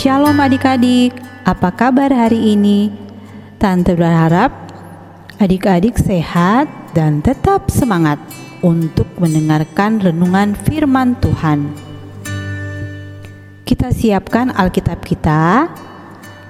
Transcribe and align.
Shalom 0.00 0.40
adik-adik, 0.40 1.12
apa 1.44 1.76
kabar 1.76 2.08
hari 2.08 2.56
ini? 2.56 2.88
Tante 3.60 3.92
berharap 3.92 4.48
adik-adik 5.36 6.00
sehat 6.00 6.72
dan 6.96 7.20
tetap 7.20 7.68
semangat 7.68 8.16
untuk 8.64 9.04
mendengarkan 9.20 10.00
renungan 10.00 10.56
firman 10.56 11.20
Tuhan. 11.20 11.76
Kita 13.68 13.92
siapkan 13.92 14.48
Alkitab 14.56 15.04
kita 15.04 15.68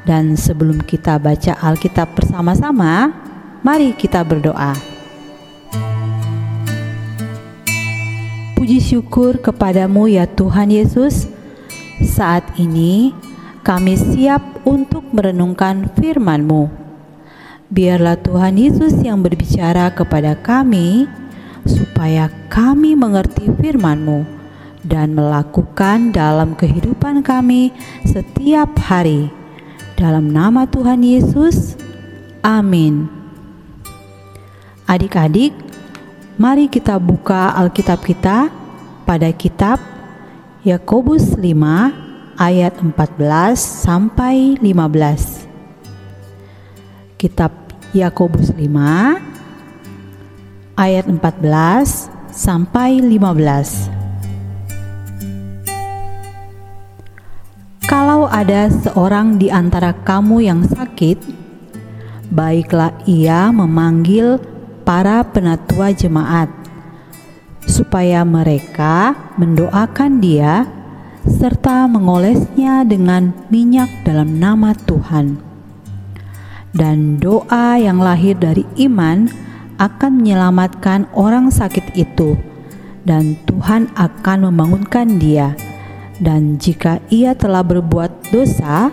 dan 0.06 0.38
sebelum 0.38 0.86
kita 0.86 1.18
baca 1.18 1.58
Alkitab 1.58 2.14
bersama-sama, 2.14 3.10
mari 3.66 3.98
kita 3.98 4.22
berdoa. 4.22 4.78
Puji 8.54 8.78
syukur 8.78 9.42
kepadamu 9.42 10.06
ya 10.06 10.30
Tuhan 10.30 10.70
Yesus 10.70 11.26
saat 11.98 12.46
ini 12.54 13.10
kami 13.70 13.94
siap 13.94 14.66
untuk 14.66 15.14
merenungkan 15.14 15.94
firman-Mu. 15.94 16.66
Biarlah 17.70 18.18
Tuhan 18.18 18.58
Yesus 18.58 18.98
yang 18.98 19.22
berbicara 19.22 19.94
kepada 19.94 20.34
kami 20.34 21.06
supaya 21.62 22.34
kami 22.50 22.98
mengerti 22.98 23.46
firman-Mu 23.46 24.26
dan 24.82 25.14
melakukan 25.14 26.10
dalam 26.10 26.58
kehidupan 26.58 27.22
kami 27.22 27.70
setiap 28.02 28.74
hari. 28.90 29.30
Dalam 29.94 30.34
nama 30.34 30.66
Tuhan 30.66 31.06
Yesus, 31.06 31.78
amin. 32.42 33.06
Adik-adik, 34.90 35.54
mari 36.42 36.66
kita 36.66 36.98
buka 36.98 37.54
Alkitab 37.54 38.02
kita 38.02 38.50
pada 39.06 39.30
kitab 39.30 39.78
Yakobus 40.66 41.38
5 41.38 42.09
ayat 42.40 42.80
14 42.80 43.52
sampai 43.60 44.56
15. 44.64 45.44
Kitab 47.20 47.52
Yakobus 47.92 48.56
5 48.56 48.64
ayat 50.72 51.04
14 51.04 52.08
sampai 52.32 53.04
15. 53.04 53.92
Kalau 57.84 58.24
ada 58.32 58.72
seorang 58.72 59.36
di 59.36 59.52
antara 59.52 59.92
kamu 59.92 60.40
yang 60.40 60.64
sakit, 60.64 61.20
baiklah 62.32 62.96
ia 63.04 63.52
memanggil 63.52 64.40
para 64.88 65.20
penatua 65.28 65.92
jemaat 65.92 66.48
supaya 67.68 68.24
mereka 68.24 69.12
mendoakan 69.36 70.24
dia 70.24 70.79
serta 71.26 71.84
mengolesnya 71.90 72.84
dengan 72.84 73.32
minyak 73.52 73.88
dalam 74.06 74.40
nama 74.40 74.72
Tuhan. 74.72 75.40
Dan 76.70 77.18
doa 77.18 77.76
yang 77.76 77.98
lahir 77.98 78.38
dari 78.38 78.62
iman 78.86 79.26
akan 79.80 80.22
menyelamatkan 80.22 81.10
orang 81.16 81.50
sakit 81.50 81.98
itu, 81.98 82.38
dan 83.02 83.34
Tuhan 83.44 83.90
akan 83.98 84.52
membangunkan 84.52 85.18
dia. 85.18 85.58
Dan 86.20 86.60
jika 86.60 87.00
ia 87.08 87.32
telah 87.32 87.64
berbuat 87.64 88.30
dosa, 88.30 88.92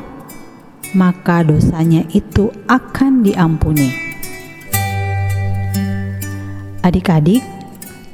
maka 0.95 1.43
dosanya 1.43 2.07
itu 2.15 2.49
akan 2.65 3.21
diampuni. 3.21 3.91
Adik-adik, 6.81 7.57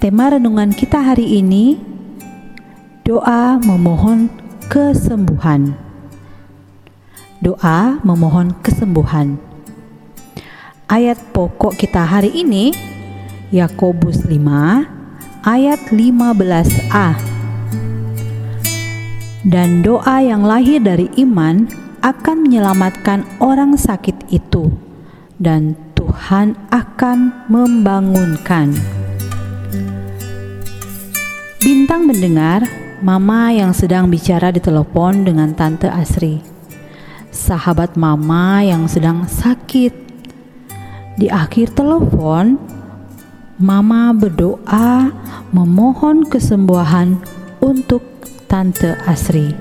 Tema 0.04 0.36
renungan 0.36 0.76
kita 0.76 1.00
hari 1.00 1.40
ini 1.40 1.80
doa 3.03 3.59
memohon 3.59 4.31
kesembuhan. 4.72 5.75
Doa 7.44 8.00
memohon 8.00 8.56
kesembuhan. 8.64 9.36
Ayat 10.88 11.19
pokok 11.36 11.75
kita 11.75 12.00
hari 12.00 12.31
ini 12.31 12.72
Yakobus 13.52 14.24
5 14.24 14.88
ayat 15.44 15.80
15a. 15.92 17.19
Dan 19.44 19.84
doa 19.84 20.24
yang 20.24 20.47
lahir 20.47 20.80
dari 20.80 21.12
iman 21.28 21.68
akan 22.00 22.47
menyelamatkan 22.47 23.28
orang 23.44 23.75
sakit 23.75 24.31
itu 24.31 24.72
dan 25.44 25.75
Tuhan 26.00 26.56
akan 26.72 27.52
membangunkan. 27.52 28.72
Bintang 31.59 32.08
mendengar 32.08 32.83
mama 33.03 33.52
yang 33.52 33.75
sedang 33.75 34.08
bicara 34.08 34.47
di 34.47 34.64
telepon 34.64 35.28
dengan 35.28 35.52
tante 35.52 35.91
Asri. 35.91 36.40
Sahabat 37.36 38.00
mama 38.00 38.64
yang 38.64 38.88
sedang 38.88 39.28
sakit. 39.28 39.91
Di 41.19 41.28
akhir 41.28 41.75
telepon, 41.75 42.56
mama 43.59 44.16
berdoa 44.16 45.12
memohon 45.52 46.24
kesembuhan 46.31 47.19
untuk 47.59 48.08
tante 48.47 48.96
Asri. 49.03 49.52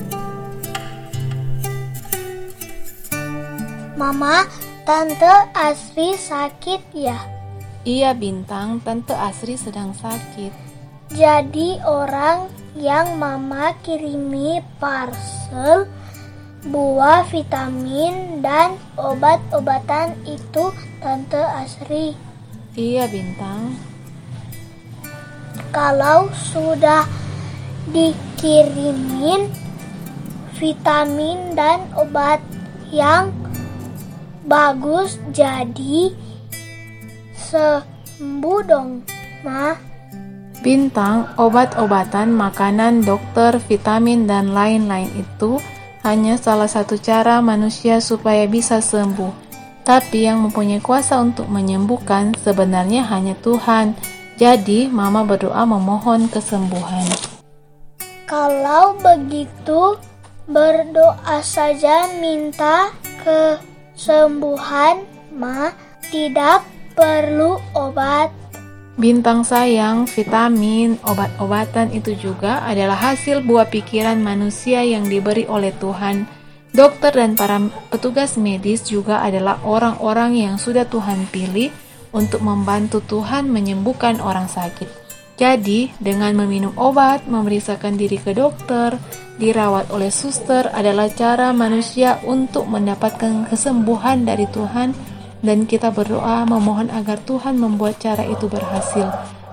Mama, 3.99 4.47
tante 4.87 5.51
Asri 5.51 6.15
sakit 6.15 6.95
ya? 6.95 7.19
Iya 7.83 8.15
Bintang, 8.15 8.79
tante 8.87 9.19
Asri 9.19 9.59
sedang 9.59 9.91
sakit. 9.99 10.55
Jadi 11.11 11.83
orang 11.83 12.62
yang 12.73 13.21
mama 13.21 13.77
kirimi 13.85 14.65
parcel 14.81 15.85
buah 16.63 17.27
vitamin 17.29 18.41
dan 18.41 18.79
obat-obatan 18.95 20.15
itu 20.25 20.73
Tante 21.03 21.43
Asri. 21.43 22.15
Iya 22.73 23.11
Bintang. 23.11 23.77
Kalau 25.75 26.33
sudah 26.33 27.05
dikirimin 27.91 29.51
vitamin 30.57 31.59
dan 31.59 31.83
obat 31.99 32.39
yang 32.95 33.35
bagus 34.47 35.19
jadi 35.35 36.15
sembuh 37.35 38.61
dong, 38.65 39.03
Mah. 39.43 39.92
Bintang, 40.63 41.27
obat-obatan, 41.35 42.31
makanan, 42.31 43.03
dokter, 43.03 43.59
vitamin, 43.67 44.31
dan 44.31 44.55
lain-lain 44.55 45.11
itu 45.19 45.59
hanya 46.07 46.39
salah 46.39 46.71
satu 46.71 47.03
cara 47.03 47.43
manusia 47.43 47.99
supaya 47.99 48.47
bisa 48.47 48.79
sembuh. 48.79 49.43
Tapi 49.83 50.31
yang 50.31 50.47
mempunyai 50.47 50.79
kuasa 50.79 51.19
untuk 51.19 51.51
menyembuhkan 51.51 52.39
sebenarnya 52.39 53.03
hanya 53.11 53.35
Tuhan. 53.43 53.99
Jadi, 54.39 54.87
Mama 54.87 55.27
berdoa 55.27 55.67
memohon 55.67 56.31
kesembuhan. 56.31 57.11
Kalau 58.31 58.95
begitu, 59.03 59.99
berdoa 60.47 61.43
saja 61.43 62.07
minta 62.23 62.95
kesembuhan, 63.27 65.03
Ma. 65.35 65.75
Tidak 66.07 66.63
perlu 66.95 67.59
obat. 67.75 68.42
Bintang 68.93 69.41
sayang, 69.41 70.05
vitamin, 70.05 71.01
obat-obatan 71.09 71.97
itu 71.97 72.13
juga 72.13 72.61
adalah 72.61 73.13
hasil 73.13 73.41
buah 73.41 73.73
pikiran 73.73 74.21
manusia 74.21 74.85
yang 74.85 75.09
diberi 75.09 75.49
oleh 75.49 75.73
Tuhan. 75.81 76.29
Dokter 76.77 77.17
dan 77.17 77.33
para 77.33 77.57
petugas 77.89 78.37
medis 78.37 78.85
juga 78.85 79.25
adalah 79.25 79.61
orang-orang 79.65 80.37
yang 80.37 80.55
sudah 80.61 80.85
Tuhan 80.85 81.25
pilih 81.33 81.73
untuk 82.13 82.45
membantu 82.45 83.01
Tuhan 83.01 83.49
menyembuhkan 83.49 84.21
orang 84.21 84.45
sakit. 84.45 84.89
Jadi, 85.41 85.89
dengan 85.97 86.37
meminum 86.37 86.77
obat, 86.77 87.25
memeriksakan 87.25 87.97
diri 87.97 88.21
ke 88.21 88.37
dokter, 88.37 89.01
dirawat 89.41 89.89
oleh 89.89 90.13
suster 90.13 90.69
adalah 90.69 91.09
cara 91.09 91.57
manusia 91.57 92.21
untuk 92.29 92.69
mendapatkan 92.69 93.49
kesembuhan 93.49 94.29
dari 94.29 94.45
Tuhan 94.53 94.93
dan 95.43 95.67
kita 95.67 95.91
berdoa 95.91 96.47
memohon 96.47 96.89
agar 96.95 97.19
Tuhan 97.23 97.59
membuat 97.59 97.99
cara 97.99 98.23
itu 98.23 98.47
berhasil. 98.47 99.11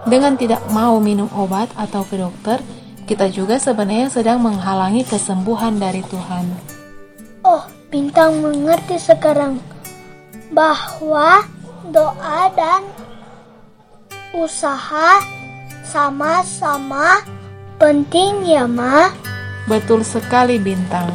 Dengan 0.07 0.39
tidak 0.39 0.63
mau 0.71 1.01
minum 1.01 1.27
obat 1.35 1.67
atau 1.75 2.05
ke 2.07 2.15
dokter, 2.15 2.63
kita 3.09 3.27
juga 3.27 3.57
sebenarnya 3.57 4.07
sedang 4.13 4.39
menghalangi 4.39 5.03
kesembuhan 5.03 5.75
dari 5.81 6.05
Tuhan. 6.05 6.45
Oh, 7.41 7.65
Bintang 7.89 8.45
mengerti 8.45 9.01
sekarang 9.01 9.57
bahwa 10.53 11.41
doa 11.89 12.53
dan 12.53 12.85
usaha 14.37 15.17
sama-sama 15.81 17.25
penting 17.81 18.45
ya, 18.45 18.69
Ma. 18.69 19.09
Betul 19.65 20.05
sekali, 20.05 20.61
Bintang. 20.61 21.09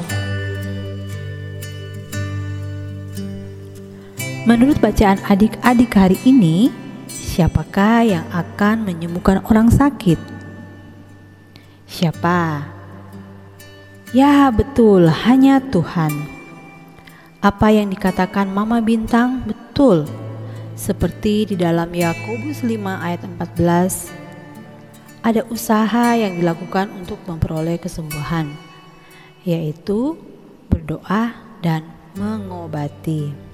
Menurut 4.44 4.76
bacaan 4.76 5.16
adik-adik 5.24 5.96
hari 5.96 6.20
ini, 6.28 6.68
siapakah 7.08 8.04
yang 8.04 8.28
akan 8.28 8.84
menyembuhkan 8.84 9.40
orang 9.48 9.72
sakit? 9.72 10.20
Siapa? 11.88 12.68
Ya, 14.12 14.52
betul, 14.52 15.08
hanya 15.08 15.64
Tuhan. 15.64 16.12
Apa 17.40 17.72
yang 17.72 17.88
dikatakan 17.88 18.52
Mama 18.52 18.84
Bintang 18.84 19.48
betul. 19.48 20.04
Seperti 20.76 21.48
di 21.48 21.56
dalam 21.56 21.88
Yakobus 21.88 22.60
5 22.60 23.00
ayat 23.00 23.24
14, 23.24 24.12
ada 25.24 25.40
usaha 25.48 26.20
yang 26.20 26.36
dilakukan 26.36 26.92
untuk 26.92 27.16
memperoleh 27.24 27.80
kesembuhan, 27.80 28.52
yaitu 29.40 30.20
berdoa 30.68 31.32
dan 31.64 31.88
mengobati. 32.12 33.53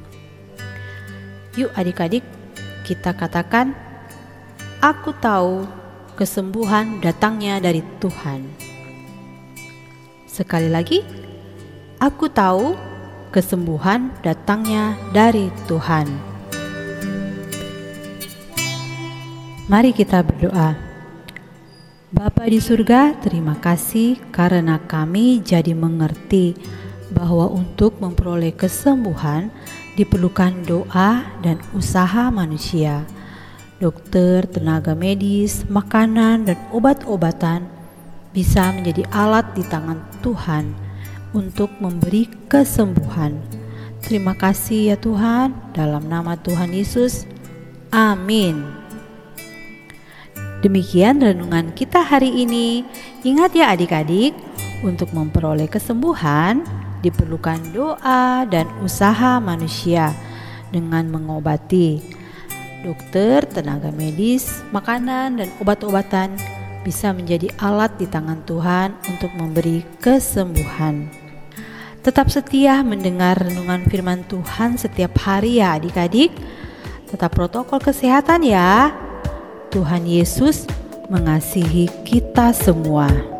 Yuk 1.58 1.74
adik-adik, 1.74 2.22
kita 2.86 3.10
katakan, 3.10 3.74
aku 4.78 5.10
tahu 5.18 5.66
kesembuhan 6.14 7.02
datangnya 7.02 7.58
dari 7.58 7.82
Tuhan. 7.98 8.46
Sekali 10.30 10.70
lagi, 10.70 11.02
aku 11.98 12.30
tahu 12.30 12.78
kesembuhan 13.34 14.14
datangnya 14.22 14.94
dari 15.10 15.50
Tuhan. 15.66 16.06
Mari 19.66 19.90
kita 19.90 20.22
berdoa. 20.22 20.78
Bapa 22.14 22.46
di 22.46 22.62
surga, 22.62 23.18
terima 23.18 23.58
kasih 23.58 24.22
karena 24.30 24.78
kami 24.82 25.42
jadi 25.42 25.74
mengerti 25.74 26.54
bahwa 27.10 27.50
untuk 27.50 27.98
memperoleh 27.98 28.54
kesembuhan 28.54 29.50
diperlukan 29.94 30.66
doa 30.66 31.26
dan 31.40 31.58
usaha 31.74 32.30
manusia. 32.30 33.06
Dokter, 33.80 34.44
tenaga 34.44 34.92
medis, 34.92 35.64
makanan, 35.66 36.44
dan 36.44 36.58
obat-obatan 36.68 37.64
bisa 38.30 38.70
menjadi 38.76 39.08
alat 39.08 39.56
di 39.56 39.64
tangan 39.64 40.04
Tuhan 40.20 40.76
untuk 41.32 41.72
memberi 41.80 42.28
kesembuhan. 42.46 43.40
Terima 44.04 44.36
kasih 44.36 44.94
ya 44.94 44.96
Tuhan, 45.00 45.56
dalam 45.72 46.06
nama 46.06 46.36
Tuhan 46.36 46.76
Yesus. 46.76 47.24
Amin. 47.88 48.60
Demikian 50.60 51.24
renungan 51.24 51.72
kita 51.72 52.04
hari 52.04 52.44
ini. 52.44 52.84
Ingat 53.24 53.56
ya 53.56 53.72
adik-adik, 53.72 54.36
untuk 54.80 55.12
memperoleh 55.12 55.68
kesembuhan 55.68 56.64
diperlukan 57.00 57.72
doa 57.72 58.44
dan 58.48 58.68
usaha 58.84 59.40
manusia 59.40 60.12
dengan 60.72 61.08
mengobati. 61.10 62.00
Dokter, 62.80 63.44
tenaga 63.44 63.92
medis, 63.92 64.64
makanan, 64.72 65.44
dan 65.44 65.48
obat-obatan 65.60 66.32
bisa 66.80 67.12
menjadi 67.12 67.52
alat 67.60 67.92
di 68.00 68.08
tangan 68.08 68.40
Tuhan 68.48 68.96
untuk 69.04 69.28
memberi 69.36 69.84
kesembuhan. 70.00 71.12
Tetap 72.00 72.32
setia 72.32 72.80
mendengar 72.80 73.36
renungan 73.36 73.84
firman 73.84 74.24
Tuhan 74.24 74.80
setiap 74.80 75.20
hari 75.20 75.60
ya 75.60 75.76
adik-adik. 75.76 76.32
Tetap 77.12 77.36
protokol 77.36 77.76
kesehatan 77.84 78.48
ya. 78.48 78.88
Tuhan 79.68 80.08
Yesus 80.08 80.64
mengasihi 81.12 81.92
kita 82.08 82.56
semua. 82.56 83.39